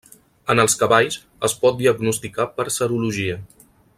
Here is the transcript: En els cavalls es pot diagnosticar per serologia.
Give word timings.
En 0.53 0.61
els 0.63 0.75
cavalls 0.83 1.17
es 1.49 1.55
pot 1.65 1.77
diagnosticar 1.83 2.49
per 2.57 2.69
serologia. 2.81 3.39